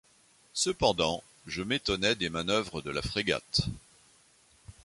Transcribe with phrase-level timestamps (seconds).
[0.55, 3.61] Cependant, je m’étonnais des manœuvres de la frégate.